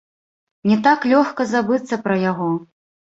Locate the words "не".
0.71-0.77